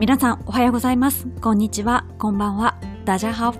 [0.00, 1.26] 皆さんおはようございます。
[1.42, 2.06] こんにちは。
[2.16, 2.80] こんばんは。
[3.04, 3.52] ダジャハ。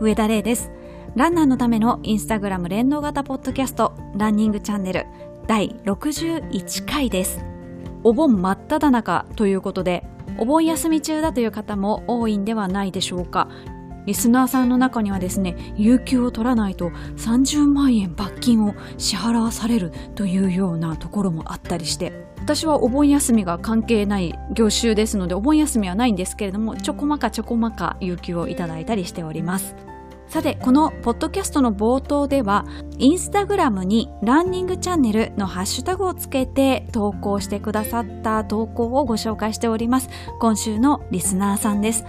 [0.00, 0.70] 上田玲です。
[1.14, 5.04] ランナーのためのインスタグラム連動型ポッドキャストランニングチャンネル
[5.46, 7.44] 第61回です。
[8.02, 10.06] お盆真っ只中ということで、
[10.38, 13.50] お盆休み中だという方も多いんではないでしょうか。
[14.06, 29.74] リスナーさんの中にはですね、有給を取らないと30万円罰金を支払わされるというようなところもあったりして、私はお盆休みが関係ない業種ですので、お盆休みはないんですけれども、ちょこまかちょこまか有給をいただいたりしております。
[30.28, 32.66] さて、このポッドキャストの冒頭では、
[32.98, 40.10] インスタグラムにランニングチャンネルのハッシュタグをつけて投稿してくださった投稿をご紹介しております。
[40.38, 42.04] 今週のリスナーさんです。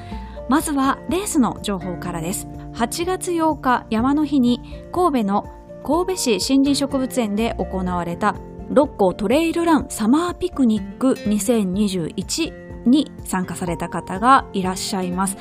[0.49, 2.49] まずはレースの情報からです。
[2.73, 4.59] 8月8日山の日に
[4.91, 5.45] 神戸の
[5.85, 8.35] 神戸市森林植物園で行われた
[8.69, 15.37] 六甲トレイルランサマーピクニック2021に参加された方がいらっしゃいます。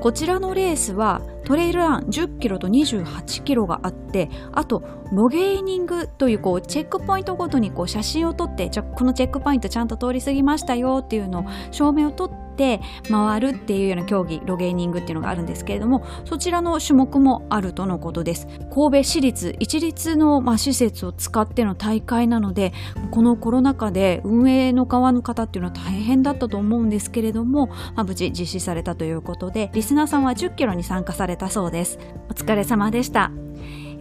[0.00, 18.48] こちらのレースはトレイルラン10キロと28キロがあって、あとロゲーニングというこうチェックポイントごとにこう写真を撮って、じゃこのチェックポイントちゃんと通り過ぎましたよっていうのを証明を撮ってて回るっていうような競技ロゲーニングっていうのがあるんですけれどもそちらの種目もあるとのことです。
[18.74, 22.72] 神戸市立一律の、まあ、施設を使っての大会なので
[23.12, 31.98] このコロナ禍で運営の側の方っていうのは大変だったと思うんですけれども、まあ、無事実施されたということでリスナーさんは10キロに参加されたそうです。
[32.28, 33.47] お疲れ様でした。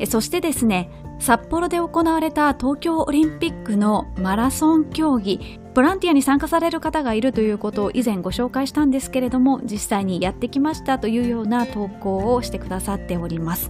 [0.05, 13.69] そしてですね札幌で行われた東京オリンピックのマラソン競技ボランティアに参加される方がいるということを以前ご紹介したんですけれども実際にやってきましたというような投稿をしてくださっております。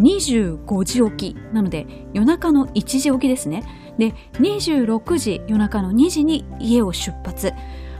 [0.00, 3.64] 25時起きなので夜中の1時起きですね。
[3.98, 7.52] で26時夜中の2時に家を出発。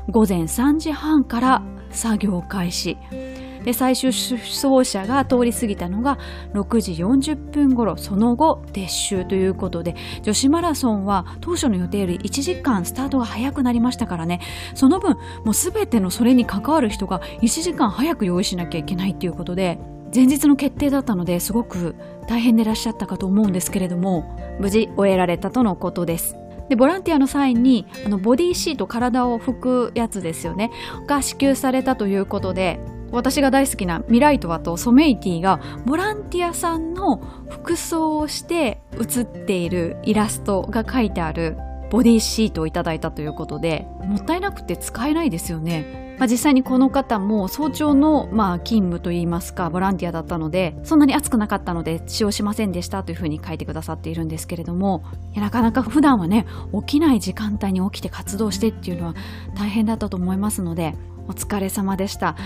[0.08, 2.98] 午前3時半から作業開始。
[3.64, 6.19] で最終走者が通り過ぎたのが
[6.54, 14.41] 6時40分頃その後撤収ということで女子マラソンは当初の予定より1時間スタートが早くなりましたからね。
[14.75, 19.78] その分もう全てのそれに関わる人が1時間早く用意しなきゃいけないっていうことで
[20.15, 21.94] 前日の決定だったのですごく
[22.26, 26.37] 大変でいらっしゃったかと思うんですけれども無事終えられたとのことです。
[26.69, 30.70] でボランティアの際にあのボディーシート体を拭くやつですよね
[31.09, 32.78] が支給されたということで
[33.12, 41.56] 私が大好きなミライトワとソメイティがボランティアさんの服装をして写っているイラストが書いてある
[41.91, 46.10] ボディシートをいただいたということでもったいなくて使えないですよね。
[46.20, 55.03] まあ、実際にこの方も早朝のまあ勤務といいますかボランティアだったのでそんなに暑くなかったので使用しませんでしたというふうに書いてくださっているんですけれども
[55.34, 56.44] なかなか普段はね
[56.87, 59.15] 起きない時間帯に起きて活動してっていうのは
[59.56, 60.94] 大変だったと思いますので
[61.26, 62.37] お疲れ様でした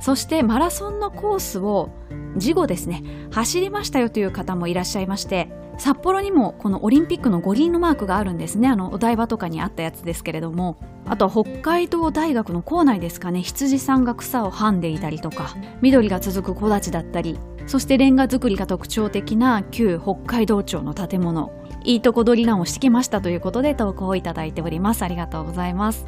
[0.00, 1.90] そしてマラソンのコースを
[2.36, 5.48] 事後ですね走りましたよという方もいらっしゃいまして
[5.78, 8.68] 札幌にもこのオリンピックの五輪のマークがあるんですね。
[8.68, 13.42] あのお台場とかにあったやつですけれどもあとは北海道大学の構内ですかね。
[13.42, 21.52] 羊さんが草をはんでいたりとか緑が続く木立だったりそしてレンガ造りが特徴的な旧北海道庁の建物
[21.84, 25.02] いいとこ取りランをしてきましたということで投稿をいただいております。
[25.02, 26.06] ありがとうございます。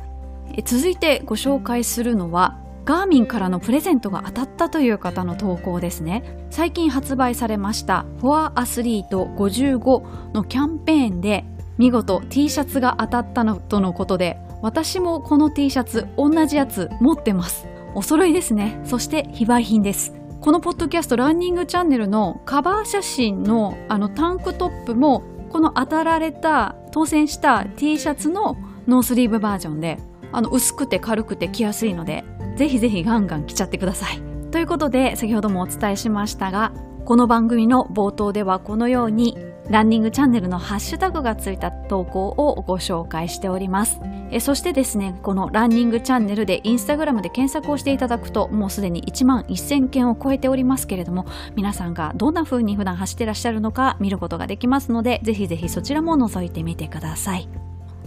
[0.64, 6.46] 続いてご紹介するのはガーミンからのプレゼントが当たったという方の投稿ですね。
[6.48, 11.44] 最近発売されました「フォアアスリート55」のキャンペーンで
[11.76, 17.66] 見事 T シャツが当たったのとのことで私もこの T シャツ同じやつ持ってます。
[17.94, 18.80] お揃いですね。
[18.84, 20.14] そして非売品です。
[20.40, 28.56] このポッドキャストランニングチャンネルのカバー写真のあのタンクトップもこの当たられた当選した T シャツの
[28.86, 29.98] ノースリーブバージョンで
[30.32, 32.24] あの薄くて軽くて着やすいので
[32.58, 34.20] ぜひぜひガンガン来ちゃってください。
[34.50, 36.72] ということで、先ほどもお伝えしましたが、
[37.04, 39.38] この番組の冒頭ではこのように
[39.70, 44.00] ランニングチャンネルのハッシュタグがついた投稿をご紹介しております。
[44.32, 57.48] えそしてですね、このランニングチャンネルでインスタグラムで検索をしていただくと、もうすでに1万1000件を超えておりますけれども、皆さんがどんな風に普段走ってらっしゃるのか見ることができますので、ぜひぜひそちらも覗いてみてください。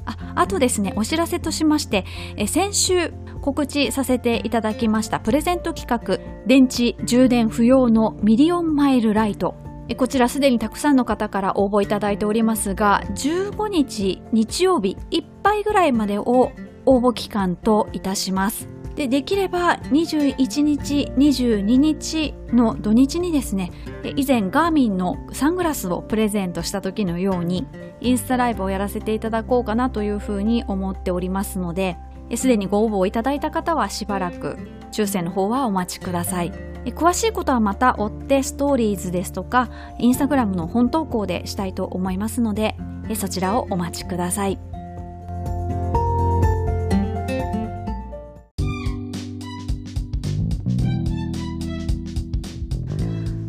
[0.05, 2.05] ああとですね、お知らせとしまして、
[2.35, 9.55] え先週告知させていただきましたプレゼント企画、電池充電不要のミリオンマイルライト。
[9.97, 16.51] こちらすでにたくさんの方から応募いただいておりますが、15日日曜日いっぱいぐらいまでを
[16.85, 18.69] 応募期間といたします。
[18.95, 23.71] でできれば21日、22日の土日にですね、
[24.15, 27.65] 以前ガーミンのサングラスをプレゼントした時のように、
[28.01, 31.97] インスタライブをやらせていただこうかなというふうに思っておりますので、
[32.37, 34.57] すでにご応募いただいた方はしばらく
[34.91, 36.51] 抽選の方はお待ちください。
[36.87, 39.69] 詳しいことはまた追ってストーリーズですとか
[39.99, 42.75] インスタグラムの本投稿でしたいと思いますので
[43.13, 44.59] そちらをお待ちください。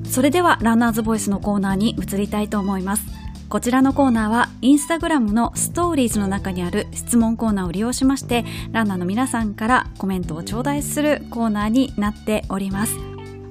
[0.04, 3.21] それではランナーズボイスのコーナーに移りたいと思います。
[3.52, 12.96] こちらのコーナーはインスタグラムのストーリーズの中にある質問コーナーを利用しましてランナーの皆さんからコメントを頂戴するコーナーになっております。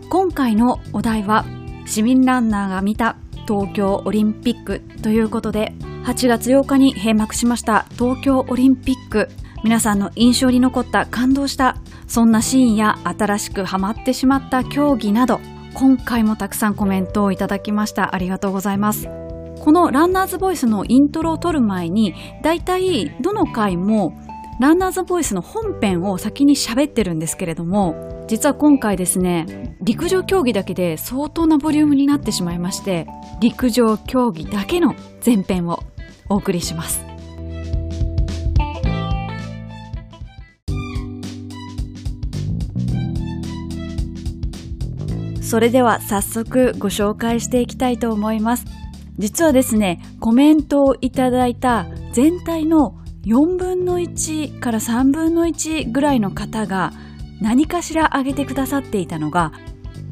[0.10, 1.46] 今回のお題は
[1.86, 3.16] 市民ランナーが見た
[3.48, 5.72] 東京オリンピックということで
[6.06, 9.30] 8月8日に閉幕しました東京オリンピック。
[9.64, 11.78] 皆さんの印象に残った感動した
[12.08, 15.40] そんなシーンや新しくハマってしまった競技など
[15.76, 18.16] 今回もたくさんコメントをいただきました。
[18.16, 19.21] ありがとうございます。
[19.62, 24.20] このランナーズボイスのイントロを取る前にだいたいどの回も
[24.60, 33.06] ランナーズボイスの本編を先に喋ってるんですけれども実は今回ですね陸上競技だけで相当なボリュームになってしまいまして
[33.40, 35.84] 陸上競技だけの前編を
[36.28, 37.06] お送りします
[45.44, 48.81] それでは早速ご紹介していきたいと思います。
[49.22, 56.92] 実はですね、コメントをいただいた全体の4分の1から3分の1ぐらいの方が
[57.40, 59.52] 何かしら挙げてくださっていたのが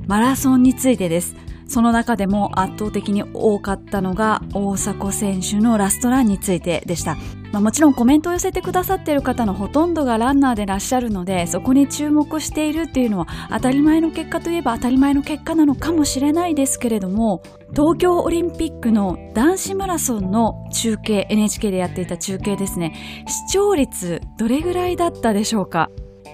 [0.06, 1.36] マラソンについてです。
[1.68, 7.18] その中でも圧倒的に多かったのが大迫選手のラストランについてでした。
[7.52, 17.42] まあ、もちろんコメントを寄せてくださっている方のほとんどがランナーでいらっしゃるのでそこに注目しているっていうのは当たり前の結果といえば当たり前の結果なのかもしれないですけれども
[17.72, 23.26] 東京オリンピックの男子マラソンの中継 NHK でやっていた中継ですね。
[23.28, 25.90] 視聴率どれぐらいだったでしょうか？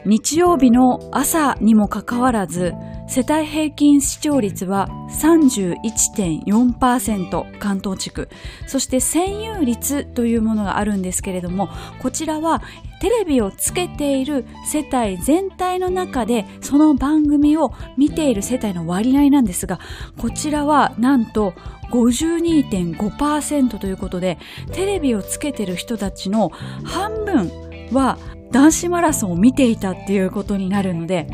[0.05, 2.73] 日曜日の朝にもかかわらず
[3.07, 4.89] 世帯平均視聴率は
[5.21, 8.29] 31.4%関東地区。
[8.67, 11.69] そして占有率というものがあるんですけれども
[12.01, 12.61] こちらは
[12.99, 19.79] テレビをつけている世帯全体の中でその番組を見ている世帯の割合なんですが
[20.17, 21.53] こちらはなんと
[21.91, 24.37] 52.5%ということで
[24.71, 26.49] テレビをつけている人たちの
[26.83, 27.51] 半分
[27.91, 28.17] は
[28.55, 31.27] 男子マラソンを見ていたっていうことになるので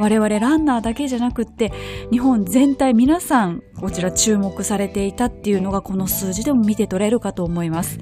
[0.00, 1.72] 我々ランナーだけじゃなくって
[2.10, 8.00] 日本全体皆さんこちら注目されていたっていうのがこの数字でも見て取れるかと思います。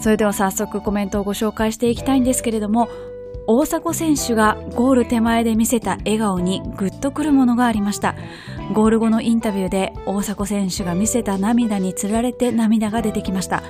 [0.00, 2.88] それでは早速コメントをご紹介していきたいんですけれども
[3.48, 8.14] 大迫選手がゴール手前で見せた笑顔にグッとくるものがありました。
[8.72, 13.64] ゴール後のインタビューで大迫選手が見せた涙につられて涙が出てきました。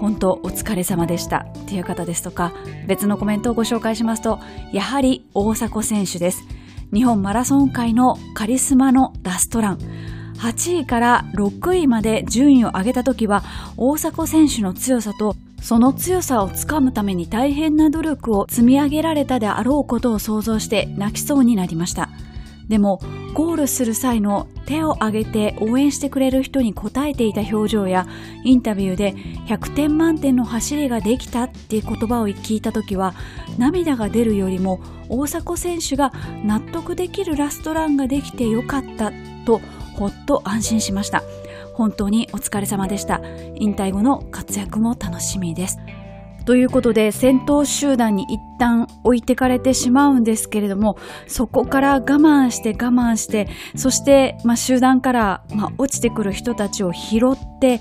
[0.00, 1.46] 本当お疲れ様でした。
[1.58, 2.52] っていう方ですとか
[2.86, 4.38] 別のコメントをご紹介しますと
[4.72, 6.44] やはり大迫選手です。
[6.92, 9.78] 日本マラソン界のカリスマのラストラン。
[10.38, 13.42] 8位から6位まで順位を上げた時は
[13.76, 22.10] 大迫選手の強さとその強さをつかむために大変な努力を積み上げられたであろうことを想像して泣きそうになりました。
[22.68, 23.00] でも
[23.34, 28.06] ゴールする際の手を挙げて応援してくれる人に応えていた表情や
[28.44, 29.14] インタビューで
[29.46, 33.14] 100点満点の走りができたっていう言葉を聞いた時は
[33.58, 36.12] 涙が出るよりも大迫選手が
[36.44, 39.12] 納得できるラストランができてよかった
[39.44, 39.60] と
[39.96, 41.22] ほっと安心しました。
[41.74, 43.20] 本当にお疲れ様でした。
[43.56, 45.78] 引退後の活躍も楽しみです。
[46.44, 57.80] ということで先頭集団に一旦置いてかれてしまうんですけれどもそこから我慢して我慢してそして、まあ、集団から、まあ、落ちてくる人たちを拾って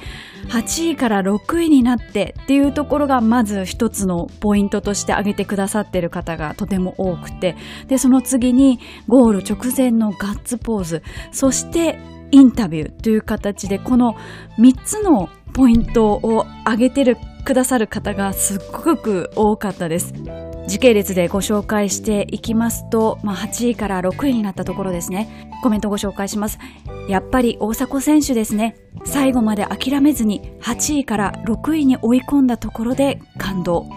[0.50, 7.56] 8位から6位になってっていうところがまず一つのポイントとして挙げてくださっている方がとても多くて
[7.88, 12.00] でその次にゴール直前のガッツポーズそして
[12.32, 14.16] インタビューという形でこの
[14.58, 20.14] 3つのポイントを挙げてるくださる方がすっごく多かったです。
[20.68, 25.52] 時系列でご紹介していきますと、まあ、8位から6位になったところですね。
[25.62, 26.58] コメントご紹介します。
[27.10, 28.78] やっぱり大迫選手ですね。
[29.04, 33.88] 最後まで諦めずに8位から6位に追い込んだところで感動。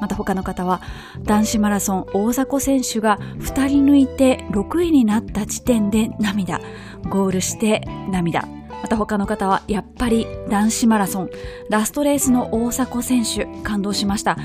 [0.00, 0.80] また他の方は
[1.22, 6.60] 男子マラソン大迫選手が2人抜いて6位になった時点で涙。
[7.08, 8.61] ゴールして涙。
[8.82, 11.30] また他の方はやっぱり男子マラソン
[11.70, 14.36] ラストレースの大迫選手感動しました。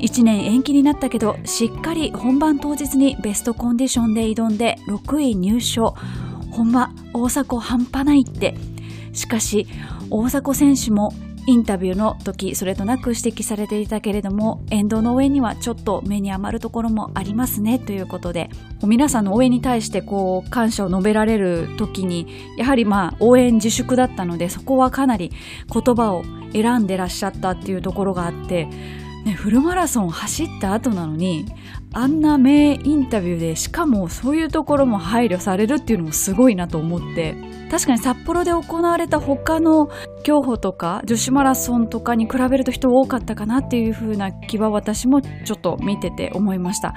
[0.00, 5.94] 1年延期になったけどしっかり本番当日にベストコンディションで挑んで6位入賞。
[6.52, 8.54] ほんま大迫半端ないって。
[9.12, 9.66] しかし
[10.08, 11.12] 大迫選手も
[11.50, 18.50] インタビューの時それとなく指摘されていたけれども沿道の応援にはちょっと目に余るところもありますねということで
[18.84, 25.32] 皆さんの応援に対してこう感謝を述べられる時にやはりまあ応援自粛だったのでそこはかなり
[25.72, 28.68] 言葉を選んでらっしゃったっていうところがあって
[29.24, 31.44] ね、フルマラソン走った後なのに
[31.92, 37.34] あんな名インタビューでしかもそういうところも配慮されるっていうのもすごいなと思って
[37.70, 39.90] 確かに札幌で行われた他の
[40.22, 46.94] 競歩とか女子マラソンとかに比べると人多かったかなっていう風な気は私もちょっと見てて思いました。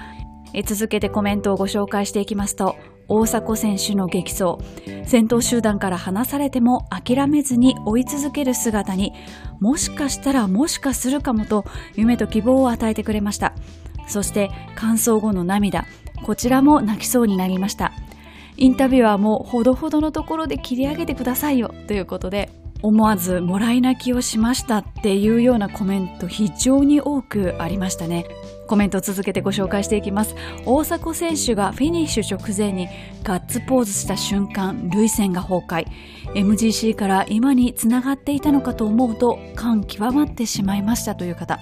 [0.53, 2.75] え続けてコメントをご紹介していきますと
[3.08, 4.58] 大迫選手の激走。
[5.06, 9.13] 先頭集団から離されても諦めずに追い続ける姿に
[9.60, 11.65] もしかしたらもしかするかもと
[11.96, 13.53] 夢と希望を与えてくれました。
[14.08, 15.86] そして完走後の涙
[16.24, 17.92] こちらも泣きそうになりました。
[18.56, 22.50] インタビュアーもほどほどのところで切り上げてくださいよということで
[22.84, 28.25] 思わずもらい泣きをしましたっていうようなコメント非常に多くありましたね。
[28.68, 30.36] コメントを続けてご紹介していきます。
[30.66, 32.90] 大迫選手がフィニッシュ直前に
[33.24, 35.88] ガッツポーズした瞬間涙腺が崩壊。
[36.36, 41.60] MGC から今につながっていたのかと思うと感極まってしまいましたという方。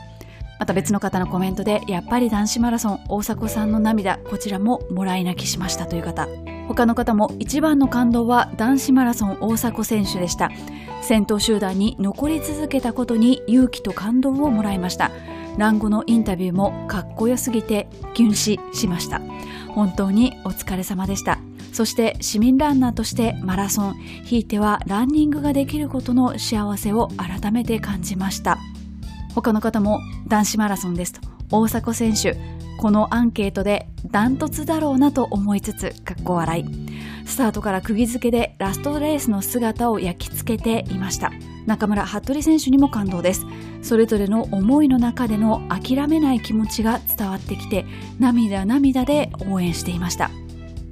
[0.60, 6.28] また別の方のコメントでやっぱり男子マラソン大迫さんの涙こちらももらい泣きしましたという方。
[6.74, 10.52] 他の方も一番の感動は男子マラソン大迫選手でした。
[11.02, 15.12] 先頭集団に残り続けたことに勇気と感動をもらいました。
[15.58, 19.20] 乱後のインタビューもかっこよすぎてキュン死しました。
[19.68, 21.40] 本当にお疲れ様でした。
[21.74, 28.58] そして市民ランナーとしてマラソンひいてはランニングができることの幸せを改めて感じました。
[29.36, 31.14] 他の方も男子マラソンです。
[31.14, 36.66] と大迫選手このアンケートでダントツだろうなと思いつつかっこ笑い。
[37.28, 41.32] スタートから釘付けでラストレースの姿を焼き付けていました。
[41.68, 43.46] 中村服部選手にも感動です。
[43.84, 47.86] それぞれの思いの中での諦めない気持ちが伝わってきて
[48.18, 50.32] 涙涙で応援していました。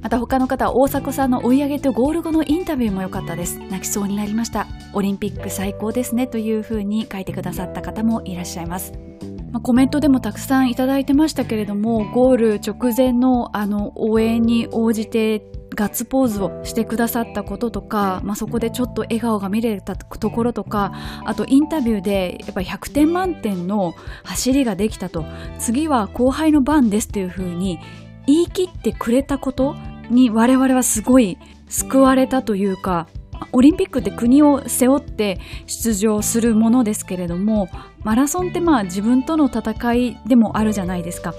[0.04, 3.58] また他の方大迫さんの追い上げとゴール後のインタビューも良かったです。
[3.58, 4.68] 泣きそうになりました。
[4.94, 9.09] オリンピック最高ですねというふうに書いてくださった方もいらっしゃいます。
[9.52, 15.44] まあ、コメントでもたくさんいただいてましたけれどもゴール直前のあの応援に応じて
[15.76, 20.94] ガッツポーズをしてくださったこととか、まあ、そこでちょっと笑顔が見れたところとか
[21.26, 25.26] あとインタビューでやっぱり100点満点の走りができたと。
[25.58, 27.80] 次は後輩の番ですっていうふうに
[28.28, 29.76] 言い切ってくれたこと
[30.10, 31.38] に我々はすごい
[31.68, 33.08] 救われたというか
[33.52, 37.70] オリンピックって国を背負って出場するものですけれども
[38.04, 41.34] マラソンってまあ自分との戦いでもあるじゃないですか。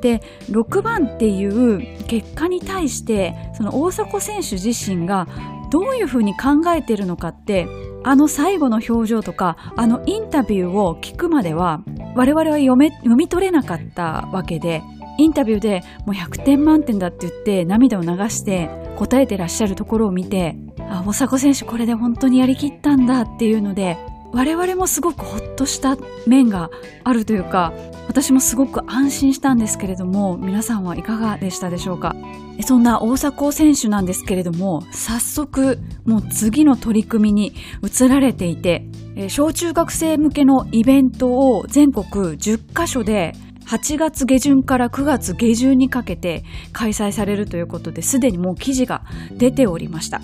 [0.00, 5.28] で6番っていう結果に対してその大迫選手自身が
[5.70, 7.66] どういうふうに考えてるのかって
[8.04, 11.82] あの最後の表情とかあのインタビューを聞くまでは
[12.14, 14.82] 我々は読め読み取れなかったわけで
[15.18, 20.56] インタビューでもう100点満点だって言って涙を流して答えてらっしゃるところを見て
[20.88, 23.96] あ大迫選手これで本当にやりきったんだっていうので
[24.32, 26.70] 我々もすごくほっとした面が
[27.04, 27.72] あるというか
[28.08, 32.14] 私もすごく安心したんですけれども皆さんはいかがでしたでしょうか？
[32.62, 38.86] そんな大迫選手なんですけれども早速もう次の取り組みに移られていて
[39.28, 43.34] 小中学生向けのイベントを全国10カ所で
[43.66, 49.02] 8月下旬から9月下旬にかけて開催されるということですでにもう記事が
[49.32, 50.20] 出ておりました。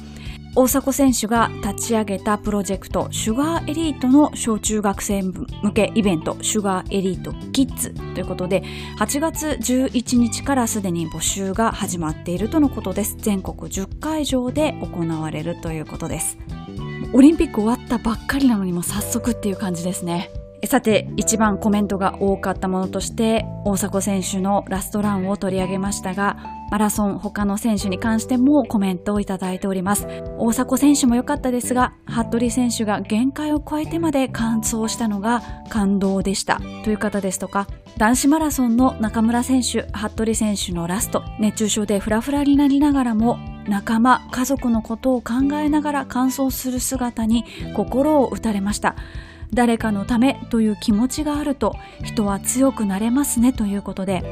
[0.54, 8.62] 大迫選手が立ち上げたプロジェクトシュガーエリートの小中学生向けイベントシュガーエリートキッズということで
[8.98, 13.16] 8月11日からすでに募集が始まっているとのことです。
[13.18, 16.36] 全国10会場で行われるということです。
[17.14, 20.30] オリンピック終わったばっかりなのにも早速っていう感じですね。
[20.66, 26.36] さて、一番コメントが多かったものとして、大迫選手のラストランを取り上げましたが、
[26.72, 30.06] マラソン他の選手に関してもコメントをいただいております。
[30.38, 36.62] 大迫選手も良かったですが、服部選手が限界を超えてまで完走したのが感動でした。
[36.82, 37.66] という方ですとか、
[37.98, 43.36] 男子マラソンの中村選手、服部選手のラスト、熱中症でフラフラになりながらも
[43.68, 47.44] 仲間、家族のことを考えながら完走する姿に
[47.76, 48.96] 心を打たれました。
[49.52, 54.22] 誰かのためという気持ちがあると人は強くなれますねということで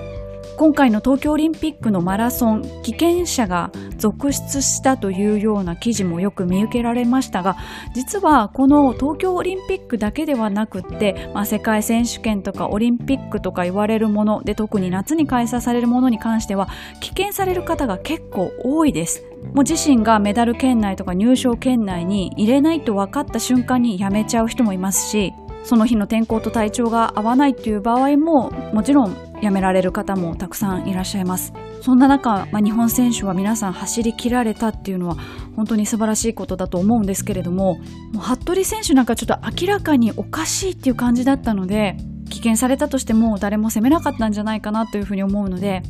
[0.60, 7.56] 今回の東京オリンピックのマラソン棄権者が続出したというような記事もよく見受けられましたが
[7.94, 16.68] 実はこの東京オリンピックだけではなくって、まあ、世界選手権とかオリンピックとか言われるもので特に夏に開催されるものに関しては
[17.00, 19.24] 棄権される方が結構多いです。
[19.54, 25.32] もう自身がメダル圏内とか入賞圏内に入れないと分かった瞬間にやめちゃう人もいますし
[25.64, 31.52] その日の天候と体調が合わないっていう場合ももちろんやめられる方もたくさんいらっしゃいます。
[31.82, 35.16] そんな中、まあ、日本選手は皆さん走り切られたっていうのは
[35.56, 37.76] 本当に素晴らしいことだと思うんですけれども
[38.12, 41.96] もう服部選手なんかちょっと明らかにおかしいっていう感じだったので
[42.28, 45.82] 棄権されたとしても誰も責めなかったんじゃないかなというふうに思うので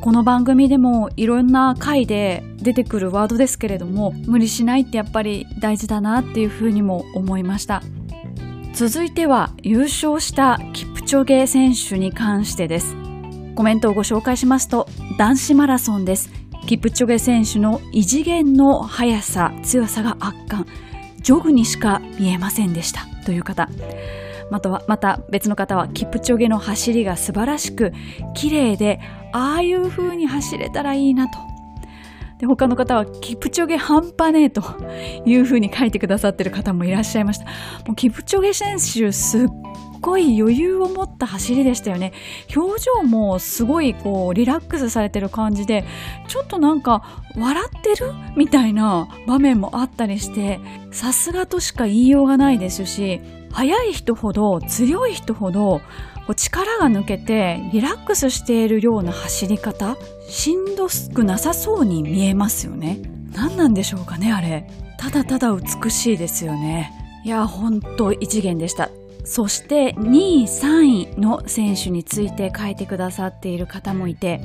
[0.00, 7.82] この番組でもいろんな回で出てくるワードですけれども無理しないってやっぱり大事だなっていうふうにも思いました。
[8.74, 12.96] 続いては優勝したキプチョゲ選手に関してです。
[13.54, 16.28] コメントをご紹介しますと男子マラソンです。
[16.66, 20.66] キプチョゲ選手の異次元の速さ強さが圧巻。
[21.20, 23.06] ジョグにしか見えませんでした。
[23.24, 23.68] という方。
[24.50, 27.92] またまた別の方はキプチョゲの走りが素晴らしく
[28.34, 28.98] 綺麗で
[29.32, 31.53] ああいう風に走れたらいいなと。
[32.38, 34.62] で他の方はキプチョゲ半端ねえと
[35.24, 37.44] いう風に書いてくださってる方もいらっしゃいました。
[37.86, 39.48] もうキプチョゲ選手すっ
[40.00, 42.12] ごい余裕を持った走りでしたよね。
[42.54, 45.84] 表情もすごいこうリラックスされてる感じで
[46.28, 48.12] ちょっとなんか笑ってる？
[48.36, 50.60] みたいな場面もあったりして
[50.90, 53.20] さすがとしか言いようがないですし
[53.52, 55.80] 速い人ほど強い人ほど
[56.32, 63.00] 力が抜けてリラックスしているような走り方しんどくなさそうに見えますよね。
[63.34, 64.66] 何なんでしょうかねあれ。
[64.96, 66.92] ただただ美しいですよね。
[67.24, 68.90] いやほんと異次元でした。
[69.24, 74.40] そして2位3位の選手について書いてくださっている方もいて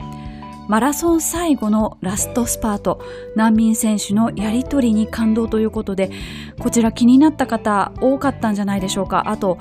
[0.69, 3.01] マラソン最後のラストスパート、
[3.35, 6.11] 難民選手のやりとりに感動ということで、
[6.59, 9.31] こちら気になった方多かったんじゃないでしょうか。
[9.31, 9.57] あと、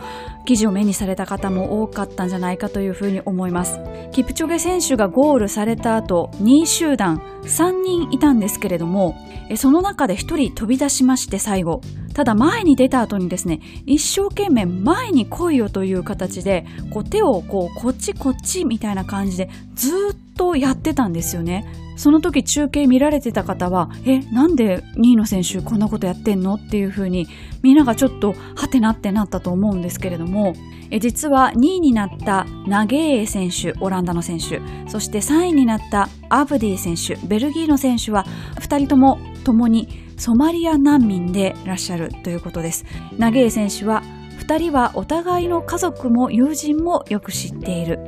[0.49, 3.81] 記事を目にされた方も多かったんじゃないかというふうに思います。
[4.13, 9.15] キプチョゲ選手がゴールされた後、2位集団3人いたんですけれども、
[9.57, 11.83] その中で1人飛び出しまして最後。
[12.15, 21.67] ただ前に出た後にですね、一生懸命前に来いよという形で、こう手をこうこっちこっちみたいな感じでずっとやってたんですよね。
[21.99, 26.55] その時中継見られてた方は、え、なんで2位の選手こんなことやってんの？
[26.55, 27.27] っていう風に
[27.63, 30.55] みんながちょっとハテナってなったと思うんですけれども、
[30.91, 38.25] え実は2位になったナゲーエ選手、オランダの選手、そして3位になったアブディ選手、ベルギーの選手は
[38.61, 42.85] 2人とも共にソマリア難民でいらっしゃるということです。
[43.19, 44.03] ナゲーエ選手は
[44.39, 47.99] 2人はお互いの家族も友人もよく知っている。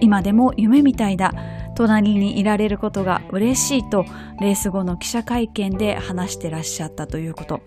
[0.00, 1.32] 今でも夢みたいだ。
[1.78, 4.04] 隣にいられることが嬉しいと
[4.40, 7.60] レース後の記者会見で話してらっしゃったということ。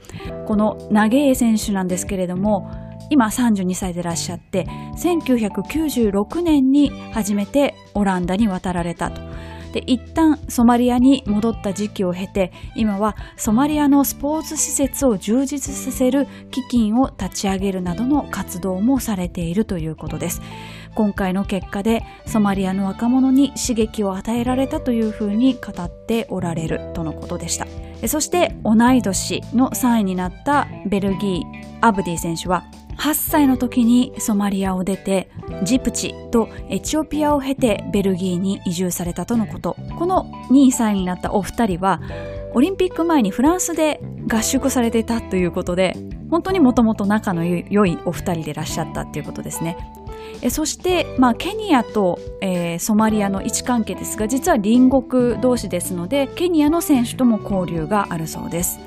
[0.48, 2.70] このナゲー選手なんですけれども、
[3.10, 9.22] 今32歳でいらっしゃって、1996年に初めてオランダに渡られたと。
[9.72, 20.42] で一旦ソマリアに戻った時期を経て今はソマリアのスポーツ施設を充実させる基金を立ち上げるなどの活動もされているということです
[20.96, 27.68] 今回の結果でソマリアの若者に刺激を与えられたというふうに語っておられるとのことでした。
[28.08, 32.66] そして同い年の3位になったベルギーアブディ選手は
[32.98, 35.30] 8歳の時にソマリアを出て
[35.64, 39.76] ジプチとエチオピアを経てベルギーに移住されたとのこと。
[39.98, 42.02] この2位3位になったお二人は
[42.54, 45.96] オリンピック前にフランスで合宿されていたということで
[46.30, 49.78] 本当にもともと仲の良いお二人でいらっしゃったということですね。
[50.42, 58.80] えそして、まあ、ケニアと、えー、ソマリアの位置関係ですが実は隣国同士ですのでケニアの選手とも交流があるそうです。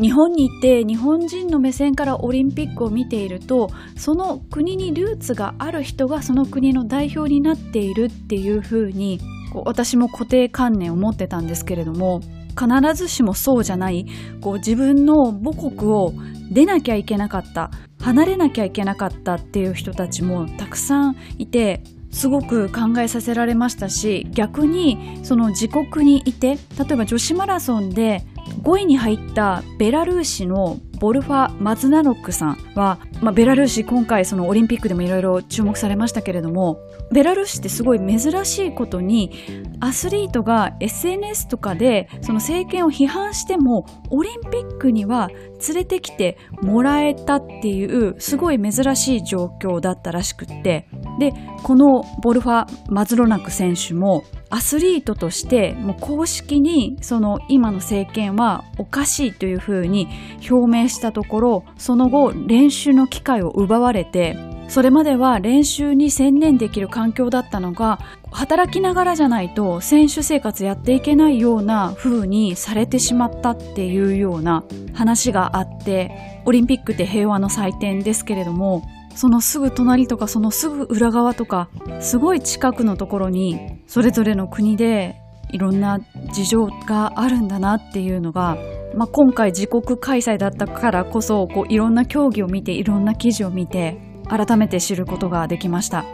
[0.00, 9.20] 日本に行って日本人の目線からオリンピックを見ているとその国にルーツがある人がその国の代表になっているっていうふうに
[9.52, 14.06] 私も固定観念を持ってたんですけれども必ずしもそうじゃない
[14.40, 16.12] こう自分の母国を
[16.50, 28.24] 出なきゃいけなかった離れなきゃいけなかったっていう人たちもたくさんいてすごく考えさせられましたし逆にその自国にいて例えば女子マラソンで
[28.62, 36.78] 5位に入ったベラルーシのボルファ・マズナロックさんは、まあ、ベラルーシ今回そのオリンピックでもいろいろ注目されましたけれども
[37.10, 39.32] ベラルーシってすごい珍しいことに
[39.80, 45.30] アスリートが SNS とかでその政権を批判してもオリンピックには
[45.68, 50.86] 連れてきてもらえたっていうすごい珍しい状況だったらしくって。
[51.18, 60.08] でこのボルファ・マズロナク選手もアスリートとしてもう公式にその今の政権はおかしいというふうに
[60.50, 64.36] 表明したところその後練習の機会を奪われて
[64.68, 67.98] それまでは練習に専念できる環境だったのが
[68.30, 81.68] 働きながらじゃないと選手生活やっていけないような風にされてしまったっていうような話があってオリンピックって平和の祭典ですけれどもそのすぐ隣とかそのすぐ裏側とか
[82.00, 85.20] すごい近くのところにそれぞれの国で
[85.52, 85.98] いろんな
[86.32, 88.56] 事情があるんだなっていうのが、
[88.94, 96.04] まあ、今回自国開催だったからこそこういろんな競技を見ていろんな記事を見て改めて知ることができました。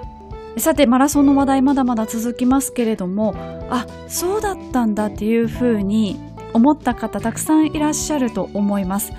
[0.58, 3.34] さてマラソンの話題まだまだ続きますけれども
[3.68, 6.18] あそうだったんだっていうふうに
[6.54, 9.12] 思った方たくさんいらっしゃると思います。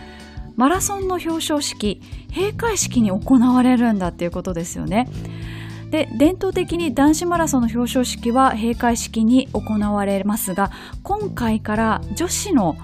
[0.58, 2.02] マラソンの表彰式
[2.36, 5.08] 閉会式に行われるんだっていうことですよね。
[5.92, 10.70] で伝統的に男子マラソンの表彰式は閉会式に行われますが
[11.02, 12.76] 今回から女子の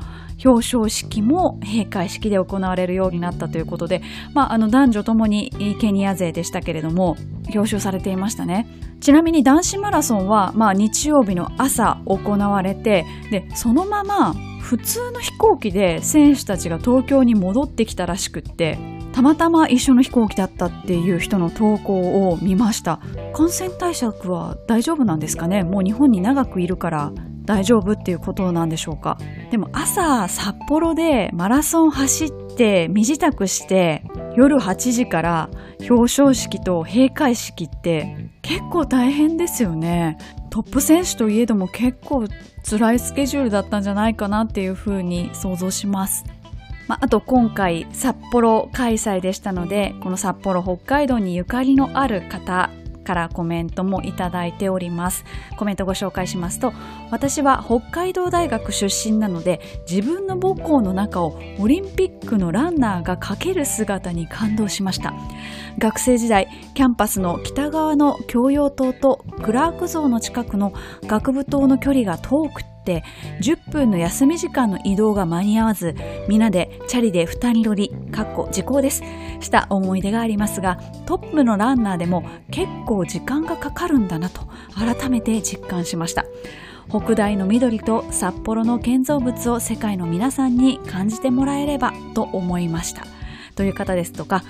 [0.44, 4.02] 表彰式も閉会式で行われるようになったということで、
[4.34, 8.68] まあ、あの男女ともにケニア勢でしたけれども表彰されていましたね。
[9.02, 14.34] ちなみに男子マラソンは、まあ、日曜日の朝行われてでそのまま
[14.64, 18.80] 普通の飛行機で選手たちが東京に戻ってきたらしくって
[19.12, 23.00] たまたま一緒の飛行機だったっていう人の投稿を見ました。
[23.34, 25.64] 感染対策は大丈夫なんですかね？
[25.64, 27.12] もう日本に長くいるから
[27.46, 29.20] 大丈夫っていうことなんでしょうか？
[29.52, 34.04] でも朝札幌でマラソン走って身支度して
[34.36, 35.50] 夜8時から
[35.88, 40.18] 表彰式と閉会式って結構大変ですよね。
[40.54, 42.28] トップ選手といえども結構
[42.64, 46.26] 辛いスケジュールだったんじゃないかなっていうふうに想像します。
[46.88, 52.70] まあ、あと今回札幌開催でしたのでこの札幌北海道にゆかりのある方
[53.04, 55.26] からコメントもいただいております。
[55.58, 56.74] コメントご紹介しますと
[57.12, 65.14] 私は北海道大学出身なので自分の母校の中をオリンピックのランナーが駆ける姿に感動しました。
[65.78, 70.74] 学生時代キャンパスの北側の教養棟とクラーク像の近くの
[71.06, 73.04] 学部棟の距離が遠くてって
[73.42, 75.96] 10分の休み時間の移動が間に合わず
[76.28, 79.02] 皆でチャリで2人乗りかっこ時効です。
[79.40, 84.42] した思い出がありますがトップのランナーでも結構時間がかかるんだなと
[84.78, 86.26] 改めて実感しました。
[86.90, 93.04] 北大の緑と札幌の建造物を世界の皆さんに感じてもらえればと思いました。
[93.56, 94.44] という方ですとか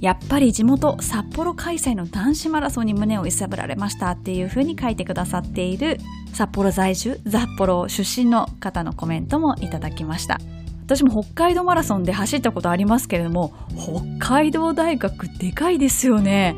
[0.00, 5.98] やっぱり地元札幌開催の男子マラソンに胸を揺さぶられましたっていうふうに書いてくださっている
[6.32, 10.38] 札幌在住札幌出身の方のコメントもいただきました。
[10.84, 16.56] 私も北海道マラソンで走ったことありますけれども北海道大学でかいですよね。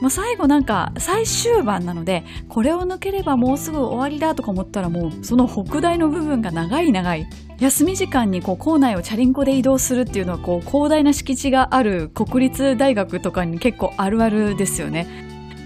[0.00, 7.28] もう最後なんか最終盤なのでこれを抜ければもうすぐ終わりだとか思ったらもうその北大の部分が長い長い
[7.60, 15.06] 休み時間にこう校内をチャリンコで移動するっていうのはこう広大な敷地がある国立大学とかに結構あるあるですよね。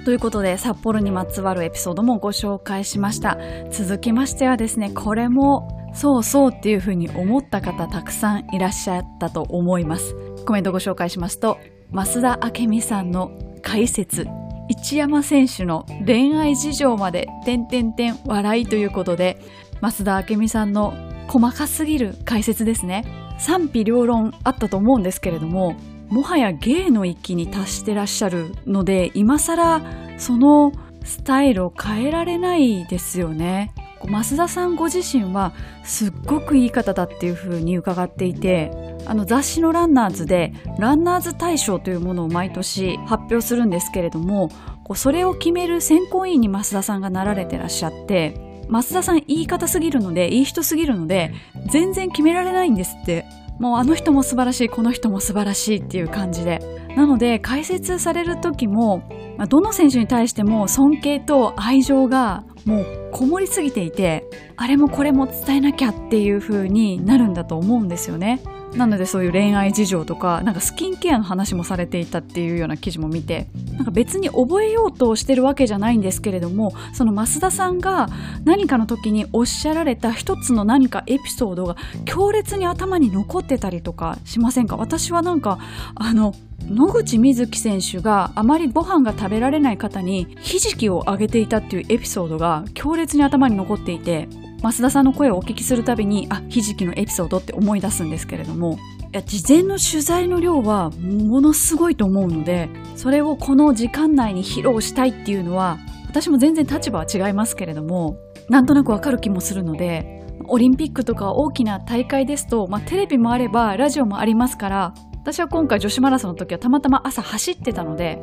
[0.07, 3.37] ということで札幌にまつわるエピソードもご紹介しました。
[3.70, 10.16] 続きましてはですね、これもそうそうっていうふうに思った方たくさんいらっしゃったと思います。
[10.46, 11.59] コメントご紹介しますと、
[11.92, 14.26] 増田明美さんの解説
[14.68, 19.37] 一山選手の恋愛事情まで点々点笑いということで
[19.83, 20.94] 増田明美さんの
[21.29, 23.05] 細かすぎる解説ですね。
[23.39, 25.75] 賛否両論あったと思うんですけれども
[26.09, 29.83] もはや芸の域に達してらっしゃるので今更
[30.19, 30.73] その
[31.05, 33.73] スタイルを変えられないですよね。
[34.05, 35.53] 増田さんご自身は
[35.85, 38.73] すっごくいい方だっていうふうに伺っていて
[39.07, 44.51] あの雑誌のランナーズでランナーズ大賞というものを毎年発表するんですけれども
[44.97, 51.33] それを決める選考委員に増田さんがなられてらっしゃって増田さん言い方すぎるのでいい人すぎるので
[51.71, 53.25] 全然決められないんですって。
[53.59, 56.59] もうあの人も素晴らしいこの人も素晴らしいっていう感じで。
[56.97, 59.03] なので解説される時も
[59.49, 64.25] どの選手に対しても尊敬と愛情がもうこもりすぎていて
[64.57, 68.41] あれもこれも伝えなきゃっていう風になるんだと思うんですよね。
[68.75, 78.09] なのでそういう恋愛事情とかなんかスキンケアの話もされていたっていうような記事も見てなんか別に覚えようとしてるわけじゃないんですけれどもその増田さんが
[78.45, 84.77] 何かの時におっしゃられた一つの何かエピソードが強烈に頭に残ってたりとかしませんか？
[84.77, 85.59] 私はなんか
[85.95, 86.35] あの
[86.69, 94.29] 野口みずき選手があまりご飯が食べられない方にひじきをあげていたっていうエピソードが強烈に頭に残っていて
[94.62, 98.79] 増田さんの声をお聞きするたびにあひじきのエピソードって思い出すんですけれども
[99.12, 108.16] いや事前の取材の量はものすごいと思うのでそれをこの時間内に披露したいっていうのは私も全然立場は違いますけれども
[108.48, 118.19] なんとなくわかる気もするのでオリンピックとか大きな大会ですと、まあ、テレビもあればラジオもありますから私は今回女子マラソンの時はたまたま朝走ってたので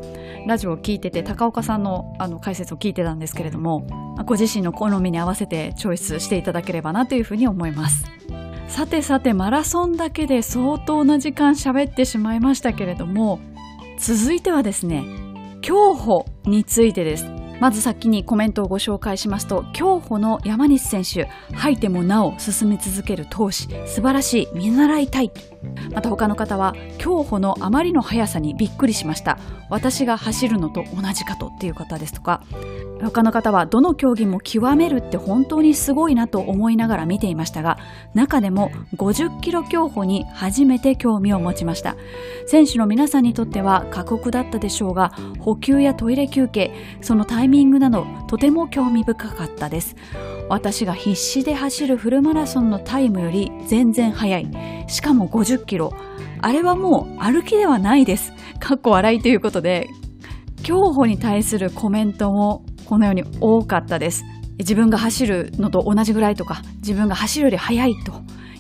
[0.48, 3.88] ラジオを聞いてて高岡さんのあの解説を聞いてたんですけれども
[4.26, 8.06] ご自身の好みに合わせてチョイスしていただければなというふうに思います
[8.68, 13.40] さてさてマラソンだけで相当な時間喋ってしまいましたけれども
[14.00, 15.06] 続いてはですね、
[15.62, 17.26] 競歩についてです。
[17.60, 25.32] まず先にコメントをご紹介しますと、競歩の山西選手、吐いてもなお進み続ける闘志、素晴らしい、見習いたい。
[25.94, 29.38] また他の方は、競歩のあまりの速さにびっくりしました。
[29.70, 32.42] 私が走るのと同じかとっていう方ですとか、
[33.02, 37.78] 他の方はどの競技も極めるって本当にすごいなと思いながら見ていましたが、
[38.14, 41.96] 中でも50キロ競歩に初めて興味を持ちました。
[42.46, 49.96] 選手の皆さんにとっては過酷だったでしょうが、補給やトイレ休憩、そのタイミングなどとても興味深かったです。
[50.50, 54.48] 私が必死で走るフルマラソンのタイムより全然速い。
[54.88, 55.94] しかもキロ。
[56.42, 58.32] あれはもう歩きではないです。
[58.60, 59.90] かっこ笑いということで、
[60.64, 64.24] 競歩に対するコメントもこのように多かったです
[64.58, 68.14] 自分が走るのと同じぐらいとか自分が走るより速いと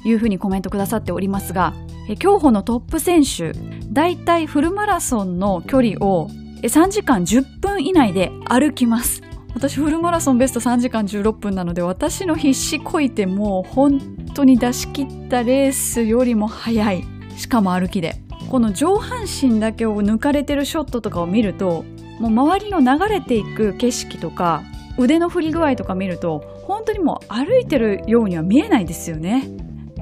[0.07, 1.73] いうふうにコメントくださっておりますが
[2.19, 3.53] 競歩のトップ選手
[3.91, 6.29] だいたいフルマラソンの距離を
[6.61, 9.21] 3時間10分以内で歩きます
[9.53, 13.99] 私フルマラソンベスト3時間16分なので私の必死こいてもう本
[14.33, 17.03] 当に出し切ったレースよりも速い。
[17.35, 18.21] しかも歩きで。
[18.49, 21.85] この上半身だけを抜かれてるショットとかを見ると
[22.19, 24.63] もう周りの流れていく景色とか
[24.97, 29.47] 腕の振り具合とか見ると本当にもう歩いてるようには見えないですよね。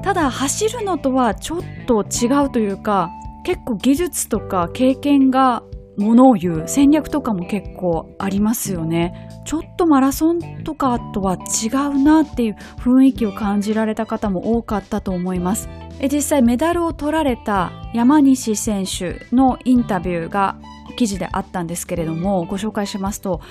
[0.02, 3.12] ただ走るのとはちょっと違うというか
[3.44, 5.64] 結構技術とか経験が
[5.98, 9.30] ものを言う戦略とかも結構ありますよね。
[9.46, 15.70] ちょっとマラソンとかとは違うなっていう雰囲気を感じられた方も多かったと思います。
[16.02, 20.58] 実際メダルを取られた山西選手のインタビューが
[20.96, 23.42] 記事であったんですけれどもご紹介しますと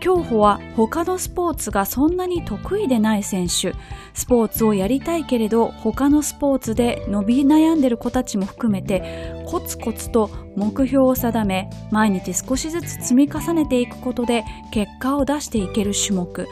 [0.00, 3.74] 競歩は他のスポーツがそんなに得意でない選手
[4.14, 16.48] スポーツをやりたいけれど他のスポーツで伸び悩んでる子たちも含めてコツコツと目標を定め毎日少しずつ積み重ねていくことで結果を出していける種目。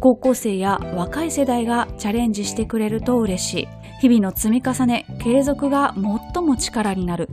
[0.00, 3.77] 高校生や若い世代がチャレンジしてくれると嬉しい。
[4.00, 7.28] 日々の積み重ね継続が最も力になる。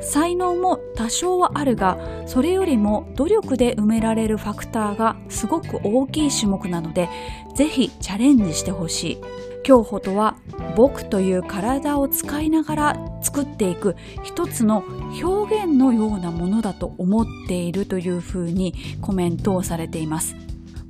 [0.00, 7.08] 才能も多少はあるがそれよりも努力で埋められるファクターがすごく大きい種目なので
[7.54, 9.18] ぜひチャレンジしてほしい。
[9.66, 10.36] 競歩とは
[10.76, 14.84] 僕という体を使いながら作っていく一つの
[15.20, 20.36] 表現のようなものだと思っているというふうにコメントをされています。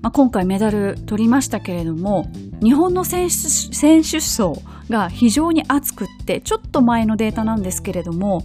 [0.03, 2.31] まあ、今回メダル取りましたけれども
[2.63, 8.43] 日本の選手選手層が非常に熱くってちょっと前のデータなんですけれども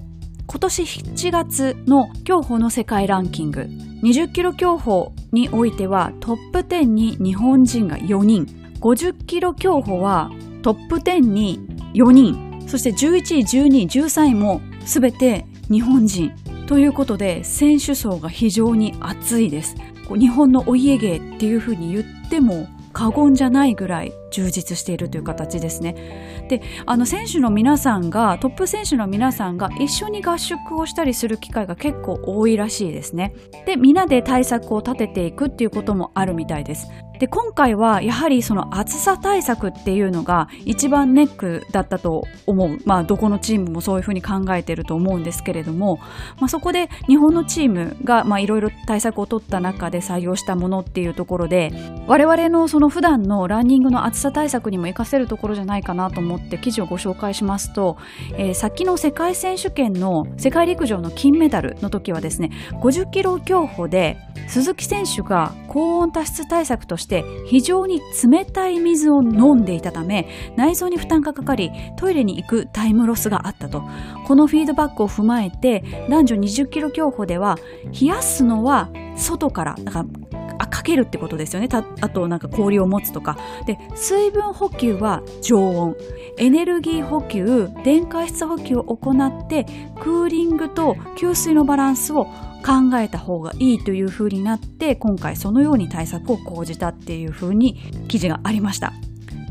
[0.47, 3.61] 今年7月の競歩の世界ランキング
[4.03, 8.45] 20キロ競歩においてはトップ10に日本人が4人
[8.79, 11.59] 50キロ競歩はトップ10に
[11.93, 16.33] 4人そして11位12位13位も全て日本人。
[16.67, 19.75] ということで選手層が非常に熱いです。
[20.17, 26.45] 日本のお家芸っていうふうに言っても過言じゃないぐらい充実しているという形ですね。
[26.49, 33.35] で、あの選手の皆さんが、トップ選手の皆さんが一緒に合宿をしたりする機会が結構多いらしいですね。
[33.65, 36.87] で、皆で対策を立てていくっていうこともあるみたいです。
[37.21, 42.79] で、今回はやはりその暑さ対策っていうのが一番ネックだったと思う。
[42.83, 45.99] まあ、どこのチームもそういうふうに考えてると思うんですけれども、
[46.39, 51.71] まあ、そこで日本のチームが、いろいろ対策を取った中で採用したものっていうところで、
[52.07, 57.97] 我々のその普段のランニングの暑さ対策にも活かせるところじゃないかなと思って記事をご紹介しますと、
[58.37, 73.83] えー、さっきの世界選手権の世界陸上の金メダルの時はですね、50キロ競歩で鈴木選手が高温多湿対策として非常に冷たい水を飲んでいたため内臓に負担がかかりトイレに行くタイムロスがあったと。
[74.31, 77.57] このフィードバックを踏まえて男女20キロ競歩では
[77.99, 80.40] 冷やすのは外からだから
[80.71, 81.69] かけるってことですよね。
[81.71, 83.37] あとなんか氷を持つとか。
[83.67, 85.95] で水分補給は常温。
[86.39, 89.65] エネルギー補給電解質補給を行って
[89.99, 97.75] クーリングと給水のバランスを考えた方がいいというふうになって今回そのように対策を講じたっていうふうに
[98.07, 98.93] 記事がありました。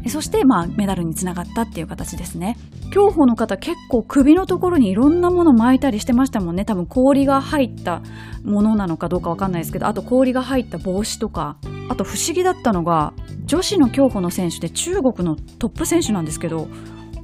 [0.09, 2.57] そしてまあメダルにつながったっていう形ですね。
[2.93, 6.65] 競歩の方結構首のところにいろんなもの巻いたりしてましたもんね。
[6.65, 8.03] 多分氷が入った
[8.45, 11.57] ものなのかどうかわかんないですけどあと氷が入った帽子とか。
[11.91, 13.13] あと不思議だったのが
[13.45, 16.69] 女子の競歩の選手で中国のトップ選手なんですけど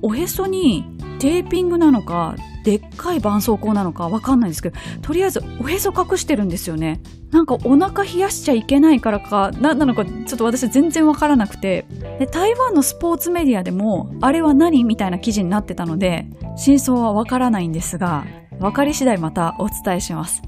[0.02, 0.84] おへそに
[1.18, 11.86] テーピングなのかでっかい絆創膏なのかわかんないですけどとりあえずおへそ隠してるんですよねなんかお腹冷やしちゃいけないからか何なのかちょっと私全然わからなくて
[12.18, 18.26] で台湾のスポーツメディアでもあれは何みたいな記事になってたので真相はわからないんですが
[18.58, 20.42] 分かり次第またお伝えします。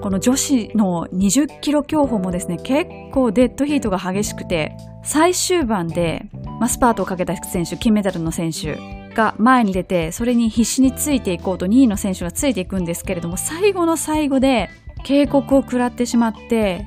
[0.00, 6.26] この女子の20キロ競歩もですね、結構デッドヒートが激しくて、最終盤で、
[6.60, 8.76] まあ、スパートをかけた選手、金メダルの選手
[9.14, 14.70] が前に出て、それに必死についていこうと2位の選手がついていくんですけれども、最後の最後で
[15.02, 16.86] 警告を食らってしまって、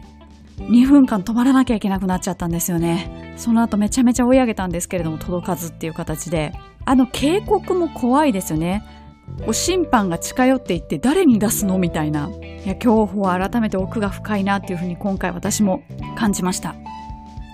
[0.57, 3.33] 2分間止まらなきゃいけなくなっちゃったんですよね。
[3.35, 6.53] その後めちゃめちゃ追い上げたんですけれども届かずっていう形で。
[6.83, 8.83] あの警告も怖いですよね。
[9.51, 11.77] 審判が近寄っていって誰に出すの？
[11.77, 12.29] みたいな。
[12.29, 15.81] いや、競歩は改めて奥が深いなっていうふうに今回私も
[16.15, 16.75] 感じました。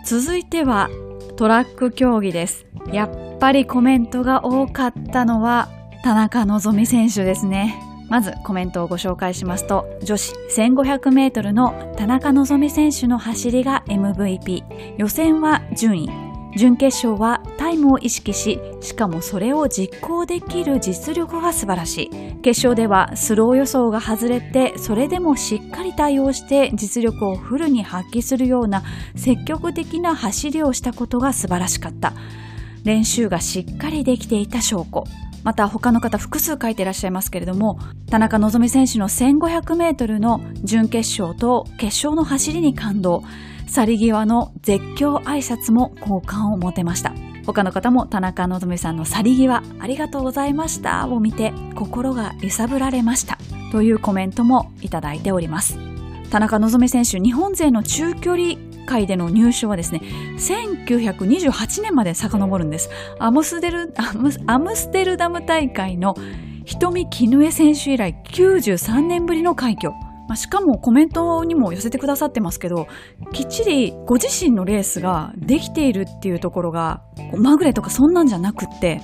[0.05, 0.89] 続いては
[1.37, 2.65] トラック競技です。
[2.91, 5.69] やっぱりコメントが多かったのは
[6.03, 7.81] 田中希実選手ですね。
[8.09, 14.63] まずコメントをご紹介しますと、女子1500メートルの田中希実選手の走りが MVP。
[14.97, 16.26] 予選は順位。
[16.55, 22.09] 準決勝はタイムを意識し、しかもそれを実行できる実力が素晴らしい。
[22.41, 28.83] 決勝ではスロー予想が外れて、それでもしっかり対応して実力をフルに発揮するような
[29.15, 32.13] 積極的な走りをしたことが素晴らしかった。
[32.83, 35.03] 練習がしっかりできていた証拠。
[35.43, 37.79] また他の方複数書いてらっしゃいますけれども、
[38.09, 43.23] 田中希実選手の1500メートルの準決勝と決勝の走りに感動。
[43.67, 47.13] 去り際の絶叫挨拶も好感を持てました。
[47.45, 53.37] 他の方も田中希さんの去り際ありがとうございましたを見て心が揺さぶられました
[53.71, 55.77] というコメントもいただいております。
[56.29, 60.01] 田中希実選手、日本勢の中距離界での入賞はですね、
[60.37, 62.89] 1928年まで遡るんです。
[63.19, 63.93] アムスデル、
[64.45, 66.15] アムステルダム大会の
[66.65, 69.93] 瞳絹江選手以来93年ぶりの快挙。
[70.27, 72.87] まあ、しかもコメントにも寄せてくださってますけど、
[73.33, 77.03] きっちりご自身のレースができているっていうところが、
[77.37, 79.01] まぐれとかそんなんじゃなくって、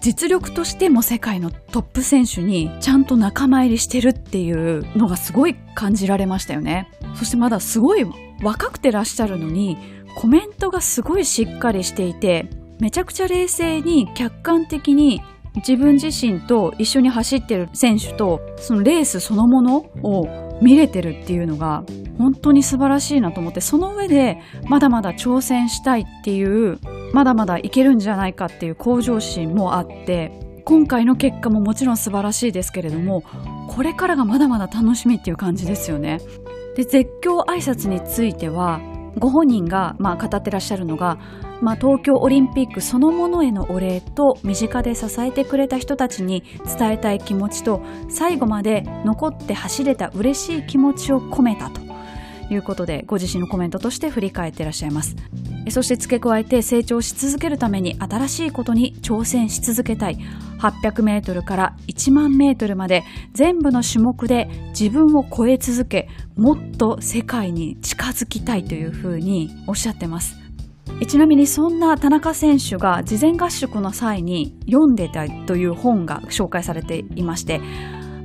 [0.00, 6.88] 実力としても世界のトップ選手にちゃんと仲間入りしてるっていうのがすごい感じられましたよね。
[7.14, 8.04] そしてまだすごい
[8.42, 9.78] 若くてらっしゃるのに
[10.16, 12.48] コメントがすごいしっかりしていて
[12.80, 15.22] めちゃくちゃ冷静に客観的に
[15.56, 21.84] 自分自身と一緒に走ってる選手とそのレースそのものを見れてるっていうのが
[22.18, 26.78] 本当に素晴らしいなと思ってその上でまだまだ挑戦したいっていう
[27.12, 30.32] まだまだいけるんじゃないかっていう向上心もあって
[30.64, 33.22] 今回の結果ももちろん素晴らしいですけれども
[33.68, 36.20] これからがまだまだ楽しみっていう感じですよね。
[36.76, 38.80] で絶叫挨拶については
[39.18, 41.18] ご本人がまあ語ってらっしゃるのが、
[41.60, 46.42] まあ、東京オリンピックそのものへのお礼と身近で支えてくれた人たちに
[46.78, 51.85] 伝えたい気持ちと最後まで残って走れた嬉しい気持ちを込めたと。
[52.50, 55.16] いうことでご自身のコメントとして振り返っていらっしゃいます。
[55.70, 60.18] そして付け加えて成長し続けるために新しいことに挑戦し続けたい。
[60.58, 63.04] 800メートルから1万メートルまで
[63.34, 70.36] 全部の種目で自分を超え続けもっと世界に近づきたいというふうにおっしゃってます。
[71.04, 77.60] ちなみにそんな田中選手が事前合宿の際に読んでたという本が紹介されていまして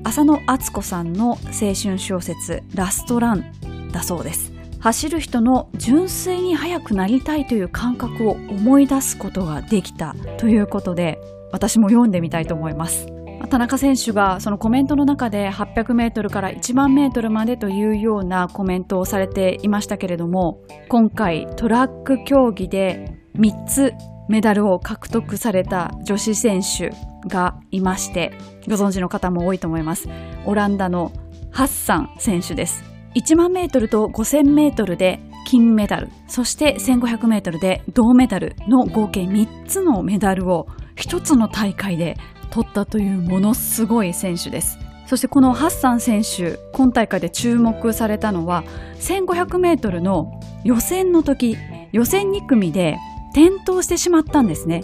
[0.03, 3.45] 浅野敦子さんの青春小説「ラストラン」
[3.91, 4.51] だそうです。
[4.79, 11.19] 走る人の純粋に速くなりたいという感覚を思い出すことができたということで
[11.51, 13.07] 私も読んでみたいと思います。
[13.49, 23.93] 田中選手がそのコメントの中で800メートルから1万メートルまでというようなコメントをされていましたけれども今回トラック競技で3つ
[24.29, 26.91] メダルを獲得された女子選手
[27.27, 28.31] がいまして
[28.67, 30.07] ご存知の方も多いと思います。
[30.45, 31.11] オランダの
[31.51, 32.90] ハッサン選手です。
[33.15, 42.17] 1万メートルと5000メートルで金メダル、そして1500メートルで銅メダルの合計3つのメダルを1つの大会で
[42.51, 44.77] 取ったというものすごい選手です。
[45.07, 48.63] そしてこのハッサン選手、今大会で注目されたのは
[48.99, 51.57] 1500メートルの予選の時、
[51.91, 52.97] 予選2組で
[53.31, 54.83] 転倒してしまったんですね。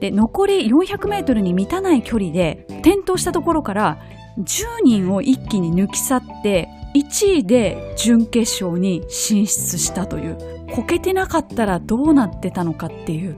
[0.00, 3.98] で、残り400メートルに満たない距離で転倒したところから
[4.38, 6.68] 10人を一気に抜き去って
[6.98, 10.58] 1位で準決勝に進出したという。
[10.70, 13.36] こけてなかったらどうなってたのかっていう。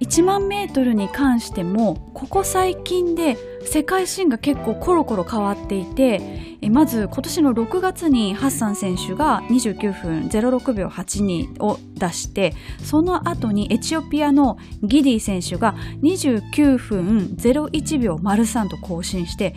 [0.00, 3.36] 1万メートルに関してもここ最近で
[3.66, 19.54] 世界新が結構コロコロ変わっていてまず今年の6月にハッサン選手が29分06秒82を出してその後にエチオピアのギディ選手が29分01秒03と更新して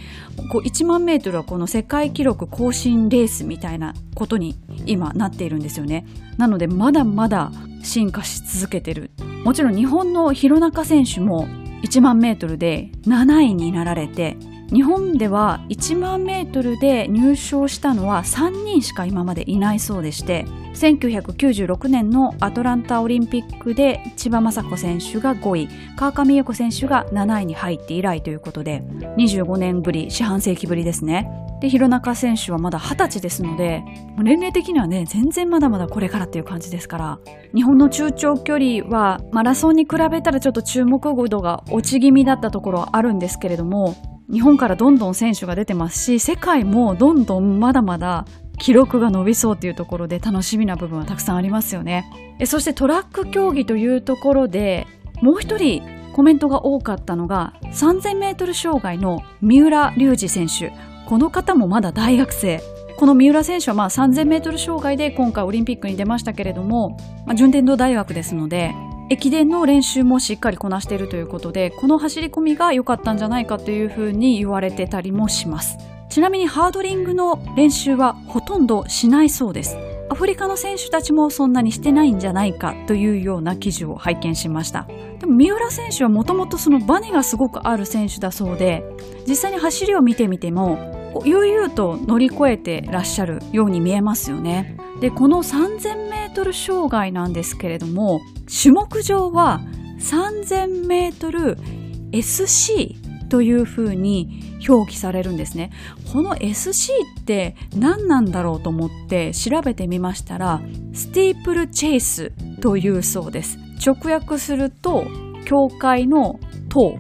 [0.52, 6.06] こう1万メートルはこの世界記録更新レースみたいなことに今なっているんですよね。
[6.38, 7.52] なのでまだまだ
[7.84, 9.12] 進化し続けてる。
[9.44, 11.48] もちろん日本の弘中選手も
[11.84, 14.38] 1万メートルで7位になられて
[14.72, 28.84] 日本では1万メートルで入賞したのは3人しか今までいないそうでして1996年のアトランタオリンピックで千葉真子選手が5位川上優子選手が7位に入って以来ということで
[29.18, 31.30] 25年ぶり四半世紀ぶりですね。
[31.60, 33.84] で弘中選手はまだ20歳ですので
[34.18, 37.20] 年齢的にはね全然まだまだこれからっていう感じですから
[37.54, 43.96] 日本の中長距離はマラソンに比べたらちょっと注目度が落ち気味だったところはあるんですけれども
[44.32, 48.26] 日本からどんどん選手が出てますし世界もどんどんまだまだ
[48.60, 52.38] 記録が伸びそうというところで楽しみな部分はたくさんありますよね。
[52.46, 54.88] そしてトラック競技というところで
[55.22, 55.82] もう一人
[56.14, 60.72] コメントが多かったのが 3000m 障害の三浦龍司選手。
[61.08, 62.62] この方もまだ大学生。
[62.98, 68.76] この三浦選手はまあ 3000m 障害で今回オリンピックに出ましたけれども、まあ、順天堂大学ですので
[69.10, 75.78] 駅伝の練習もしっかりこなしているということでこの走り込みが良かったんじゃないかというふうに言われてたりもします。
[76.10, 79.78] ちなみにハードリングの練習はほとんどしないそうです。
[80.12, 84.88] アフリカの選手たちもそんなにしてないんじゃないかというような記事を拝見しました。
[85.20, 88.84] でも三浦選手はもともとそのバネがすごくある選手だそうで
[89.28, 94.78] 実際に走りを見てみても悠々と乗り越えてらっしゃるように見えますよね。
[95.00, 98.20] でこの 3000m 障害なんですけれども
[98.62, 99.62] 種目上は
[100.00, 102.99] 3000mSC
[103.30, 105.72] というふうに表記されるんですね。
[106.12, 110.62] この SC って何なんだろうと思って調べてみましたら
[110.94, 113.58] スティープルチェイスというそうです。
[113.86, 115.08] 直訳すると
[115.46, 116.98] 教会の塔。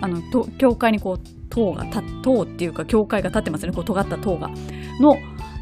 [0.00, 0.20] あの
[0.58, 1.84] 教会にこう塔が
[2.22, 3.72] 塔っていうか教会が立ってますね。
[3.72, 4.50] こう尖った塔が。
[5.00, 5.16] の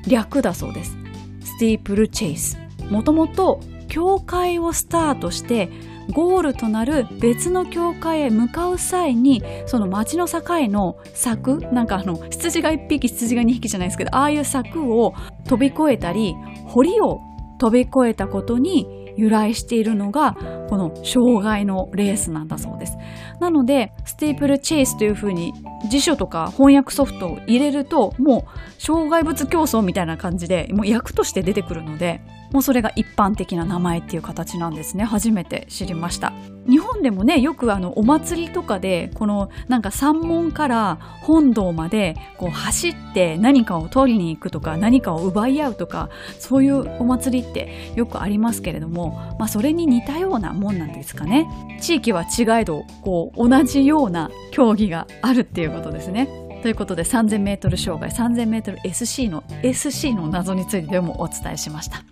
[0.07, 0.97] 略だそうです。
[1.43, 2.59] スティープルチェイス
[2.91, 5.68] もともと教会をスタートして
[6.11, 16.35] ゴールとなる別の教会へ向かう際にその町の境の柵なんかあの羊が1匹羊が2匹じゃないですけどああいう柵を飛び越えたり
[16.67, 17.21] 堀を
[17.59, 20.35] 飛び越えたことに由来しているのが
[20.69, 22.97] この障害のレースなんだそうです。
[23.39, 25.53] なのでステープルチェイスというふうに
[25.91, 32.23] 辞書とか翻訳ソフトを入れるともう障害物競争みたいな感じでもう役として出てくるので
[32.53, 35.05] もうそれが一般的な名前っていう形なんですね。
[35.05, 36.33] 初めて知りました。
[36.69, 51.49] 日本でもねよくあのお祭りとかでこのなんか山門から本堂までこう走って何かを取りに行くとか何かを奪い合うとかそういうお祭りってよくありますけれども、まあ、それに似たようなもんなんですかね。
[51.81, 56.50] 地域は違えどこう同じような競技があるっていうことですね。
[56.63, 62.03] ということで 3000m 障害 3000mSC の SC の謎についてもお伝えしました。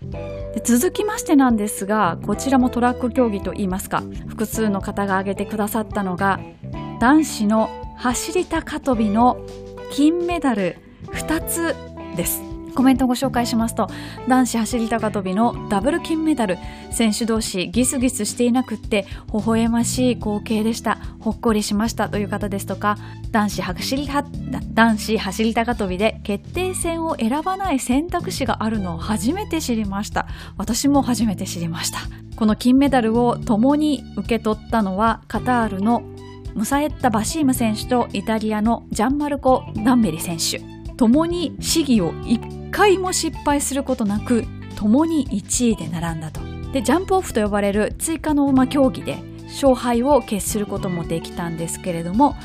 [0.55, 6.41] で続きましてなんですがこちらもトラック競技といいますか複数の方が挙げてくださったのが
[7.01, 9.45] 男子の走り高跳びの
[9.91, 10.77] 金メダル
[11.13, 11.75] 2つ
[12.17, 12.48] です。
[12.79, 13.89] コメントをご紹介しますと
[14.29, 16.59] 男子走り高跳びのダブル金メダル
[16.93, 19.05] 選手同士ギスギスしていなくって
[19.35, 20.97] 微笑ましい光景でした。
[21.19, 22.09] ほっこりしました。
[22.09, 22.97] という方ですとか
[23.33, 24.09] 男子走り
[24.75, 30.29] 男子走高跳びで決定戦を選ばない選択肢があるのを初めて知りました。
[30.57, 31.99] 私も初めて知りました。
[32.37, 36.03] この金メダルを共に受け取ったのはカタールの
[36.55, 40.63] ムサエッタ・バシーム選手とイタリアのジャンマルコ・ダンベリ選手。
[40.97, 44.45] 共に試技を1回も失敗することなく
[44.77, 46.41] 共に1位で並んだと。
[46.73, 52.37] でジャンプオフと呼ばれる追加の馬競技で勝敗を決することもできたんですけれども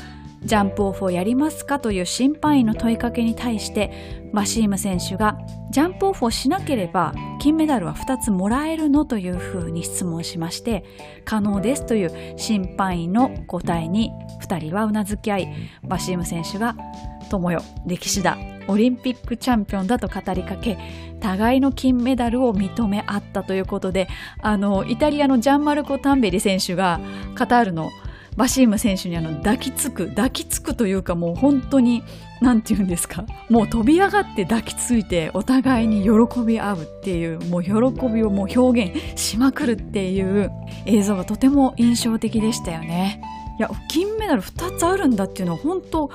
[0.44, 5.38] ジャンプオフをやりますかという審判員の問いかけに対してバシーム選手が
[5.70, 10.84] ジャンプオフをしなければ金メダルは2つもらえるのというふうに質問しまして
[11.24, 14.10] 可能ですという審判員の答えに
[14.42, 16.76] 2人はうなずき合いバシーム選手が
[17.30, 18.53] 友よ歴史だ。
[18.68, 20.78] オリンピックチャンピオンだと語りかけ
[21.20, 24.08] 互いの金メダルを認め合ったということで
[24.42, 27.00] あのイタリアのジャンマルコ・タンベリ選手が
[27.34, 27.90] カタールの
[28.36, 32.02] バシーム選手にあの抱きつく抱きつくというかもう本当に
[32.40, 37.70] 何て言うんですかもう飛び上がって抱きついてお互いに喜び合うっていうもう喜
[38.08, 40.50] びをもう表現しまくるっていう
[40.86, 43.22] 映像がとても印象的でしたよね。
[43.56, 46.10] いや金メダル2つあるんだっていうのは本当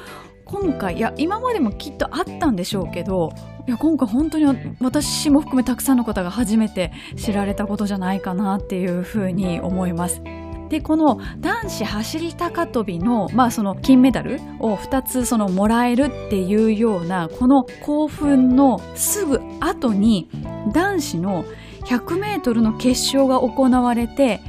[0.52, 3.32] 今回いや今までもきっとあったんでしょうけど
[3.68, 4.46] いや今回本当に
[4.80, 10.24] 私も含めたくさんの方が初めて知られたことじゃないかなっていうふうに思います。
[10.70, 20.30] でこの男子走り高跳びの,、まあその金メダルを2つそのもらえるっていうようなこの興奮のすぐ後に
[20.74, 21.46] 男子の
[21.86, 24.42] 100m の決勝が行われて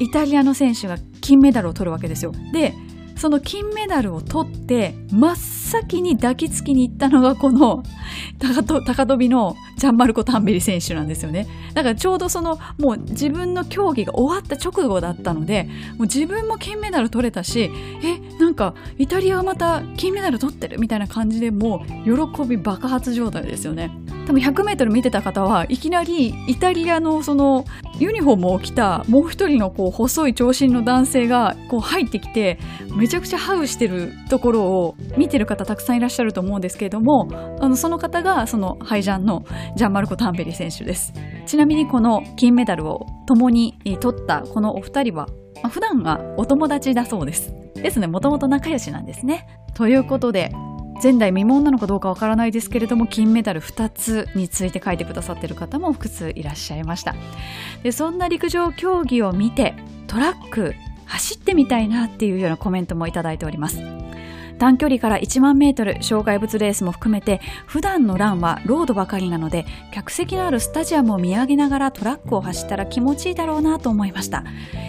[0.00, 2.32] イタリアの選手が金メダルを取るわけですよ。
[2.52, 2.74] で
[3.16, 7.82] その金メダルを取って真っ先に抱きつきに行ったのがこの
[8.38, 11.46] 高跳びのジャンマルコ・タンベリ選手なんですよね。
[11.74, 15.64] だからちょうどそのもう自分の競技が終わった直後だったので
[15.96, 17.70] もう自分も金メダル取れたし
[18.02, 24.01] えなんかイタリアはまた金メダル取ってるみたいな感じでもう喜び爆発状態ですよね。
[24.26, 27.64] 多分 100m 見てた方はいきなりイタリアのその
[27.98, 32.58] ユニフォームを着たもう一人のこう細い長身の男性がこう入ってきて
[32.96, 37.28] めちゃくちゃハグしてるところを見てる方たくさんいらっしゃると思うんですけれども
[37.60, 39.44] あのその方がそのハイジャンの
[39.76, 41.12] ジャンマルコ・タンベリ選手です。
[41.46, 45.26] ちなみにこの金メダルを共に取ったこのお二人は、
[45.62, 47.52] まあ、普段はお友達だそうです。
[47.74, 49.46] ですねもともと仲良しなんですね。
[49.74, 50.52] ということで
[51.00, 57.14] 前代未聞なのかどうかわからないですけれども金メダル2つについて書いてくださっている方も複数いらっしゃいました。
[57.82, 59.74] でそんな陸上競技を見て
[60.06, 60.74] トラック
[61.06, 63.78] 走ってみたいなっていうようなコメントもいただいております。
[64.62, 74.44] 短距離から1万メートル障害物レースも含めて普段のランはロードばかりなので客席のあるスタジアムを見上げながらトラックを走ったら気持ちいいだろうなと思いました。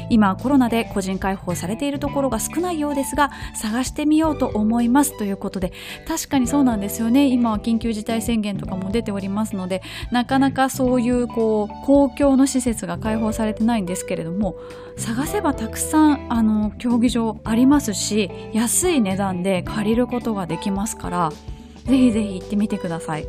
[0.09, 5.71] 今コロナで個人開放されているところが少ないようですが探してみようと思いますということで
[6.07, 7.25] 確かにそうなんですよね。
[7.27, 14.55] 今は緊急事態宣言とかも出ておりますのでなかなかそういうこう公共の施設が開放されてないんですけれども
[14.97, 21.31] 探せばたくさんあの競技場ありますし安い値段で借りることができますから
[21.85, 23.27] ぜひぜひ行ってみてください。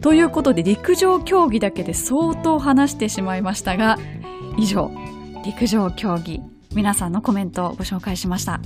[0.00, 3.98] ということで陸上競技だけで相当話してしまいましたが
[4.56, 4.92] 以上
[5.44, 6.40] 陸上競技
[6.74, 8.60] 皆さんのコメントをご紹介しました。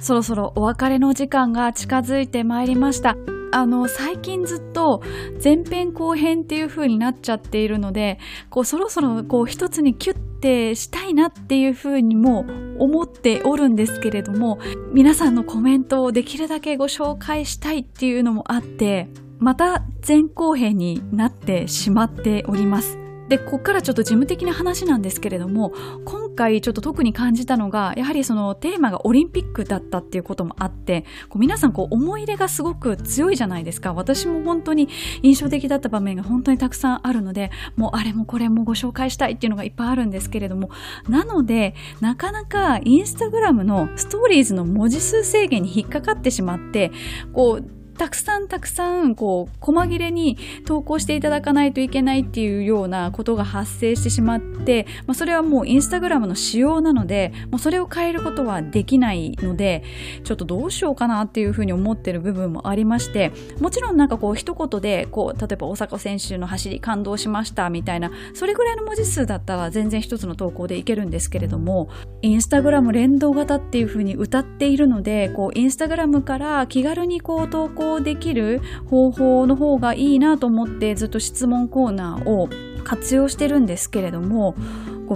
[0.00, 3.16] そろそろお別れの時間が近づいてまいりました。
[3.52, 5.02] あの、最近ずっと
[5.42, 8.18] 前編後編っていう風になっちゃっているので、
[8.50, 12.44] こう、そろそろこう一つにキュッてしたいなっていう風にも
[12.78, 14.58] 思っておるんですけれども、
[14.92, 23.05] 皆さんのコメントをできるだけご紹介したいっていうのもあって、また前後編になってしまっております。
[23.28, 25.72] で、ここからちょっと事務的な話なんですけれども、
[26.04, 33.92] 今回ちょっと特に感じたのが、やはりそのテーマがオリンピックだったっていうこともあって、こう皆さんこう思い入れがすごく強いじゃないですか。
[33.94, 34.88] 私も本当に
[35.22, 40.70] 印象的だった場面が本当にたくさんあるので、もうあれもこれもご紹介したいっていうのがいっぱいあるんですけれども、
[41.08, 46.92] なので、なかなかインスタグラムのストーリーズの文字数制限に引っかかってしまって、
[47.32, 50.36] こう、たくさんたくさん、こう、細切れに
[50.66, 59.82] 投稿していただかないといけないっていうようなことが発生してしまって、まあ、それはもうインスタグラムの仕様なので、もうそれを変えることはできないので、
[60.24, 71.88] ちょっとどうしようかなっていうふうに思ってる部分もありまして、もちろんなんかこう一言で、こう、例えば大阪選手の走り感動しましたみたいな、それぐらいの文字数だったら全然一つの投稿でいけるんですけれども、
[72.22, 82.48] インスタグラム連動型っていうふうに歌っているので、こう、インスタグラムから気軽にこう投稿できる方法の方がいいなと思ってずっと質問コーナーを
[82.84, 84.54] 活用してるんですけれども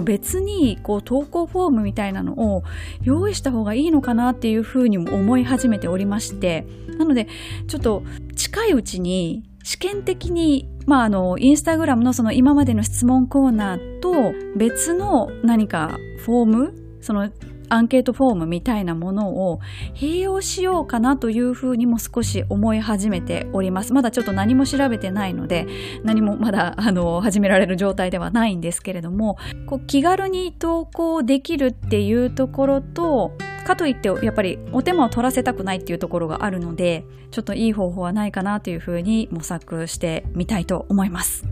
[0.03, 2.63] 別にこう投稿フォームみたいなのを
[3.01, 6.65] 用意した方がいいのかなっていうふうにも思い始めておりまして
[6.97, 7.27] なので
[7.67, 8.03] ちょっと
[8.35, 17.29] 近いうちに試験的に、まあ、あの、インスタグラムのその今までの質問コーナーと別の何かフォームその
[17.73, 19.59] アンケートフォームみたいなものを
[19.95, 23.93] 併用しようかなというふうにも少し思い始めております。
[23.93, 25.67] まだちょっと何も調べてないので、
[26.03, 33.31] 何もまだ あの始められる状態ではないんですけれども、こう気軽に投稿できるっていうところと、
[33.65, 41.45] かといってやっぱりお手間を取らせたくないっていうところがあるので、ちょっといい方法はないかなというふうに模索してみたいと思います。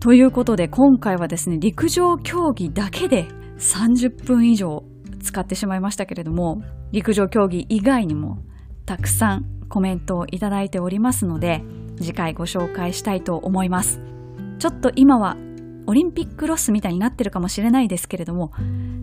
[0.00, 3.26] ということで今回はですね、陸上競技だけで
[3.58, 4.84] 30分以上
[5.20, 6.62] 使ってしまいましたけれども、
[6.92, 8.38] 陸上競技以外にも
[8.86, 11.62] たくさんコメントをいただいておりますので、
[11.98, 14.00] 次回ご紹介したいと思います。
[14.58, 15.36] ちょっと今は
[15.86, 18.52] オリンピックロスみたいになってるかもしれないですけれども、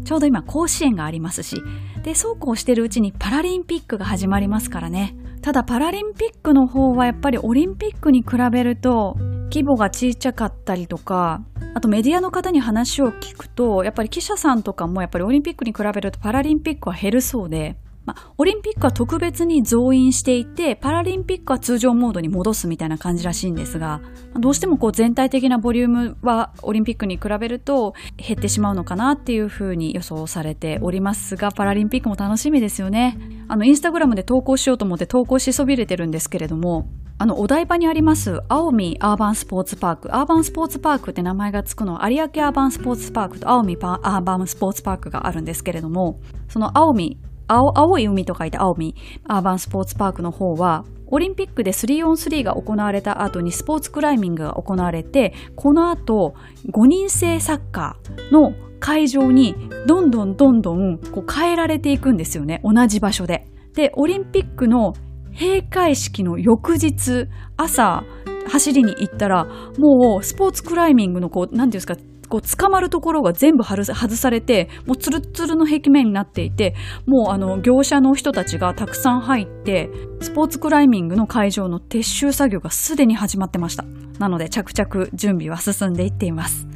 [0.04, 1.62] ちょうど今甲子園がありますし、
[2.04, 5.16] で、そうこうしてるうちにパラリンピックが始まりますからね。
[5.46, 9.16] ただパラリンピックの方はやっぱりオリンピックに比べると
[9.52, 11.44] 規模が小さかったりとか、
[11.76, 17.76] あとメディアの方に話を聞くと、やっぱり記者さんとかもやっぱりオリンピックに比べるとパラリンピックは減るそうで、
[18.06, 24.02] まあ、オリンピックは特別に増員していて、パラリンピックは通常モードに戻すみたいな感じらしいんですが、
[24.40, 33.18] どうしてもこう全体的なボリュームはオリンピックに比べると減ってしまうのかなっていうふうに予想されておりますが、パラリンピックも楽しみですよね。
[33.48, 36.88] あの、インスタグラムで投稿しようと思って投稿しそびれてるんですけれども、
[37.18, 40.14] あの、お台場にあります、青海アーバンスポーツパーク。
[40.14, 47.18] アーバンスポーツパークって名前がつくのは、有明アーバンスポーツパークと青海アーバンスポーツパークがあるんですけれども、その青海、
[47.48, 48.96] 青青い海と書いて青海
[49.28, 56.34] アーバンスポーツパークの方は、オリンピックで 3on3 が行われた後にスポーツクライミングが行われて、この後、
[56.72, 59.56] 5人制サッカーの会場に
[59.88, 62.62] どんどんどんどんこう変えられていくんですよね。
[62.64, 63.48] 同じ場所で。
[63.76, 64.94] で、オリンピックの
[65.32, 67.28] 閉会式の翌日、
[67.58, 68.04] 朝、
[68.48, 69.46] 走りに行ったら、
[69.78, 71.96] もうスポーツクライミングのこう、なんていうんですか、
[72.36, 76.76] こう捕まるところが全部外されて、もうツルツルの壁面になっていて、
[77.06, 83.86] もうあの業者の人たちがたくさん入って、スポーツクライミングの会場の撤収作業がすでに始まってました。
[84.20, 86.68] なので着々準備は進んでいっています。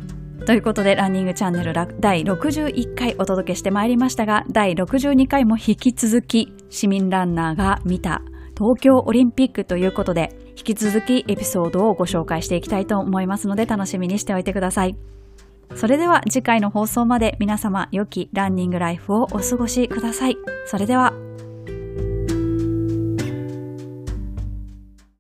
[0.46, 8.22] ということで、ランニングチャンネル第61回お届けしてまいりましたが、第62回も引き続き、市民ランナーが見た
[8.58, 15.19] 東京オリンピックということで、引き続きエピソードをご紹介していきたいと思いますので、楽しみにしておいてください。
[15.76, 20.38] それでは次回の放送まで皆様良きランニングライフをお過ごしください。
[20.66, 21.14] それでは。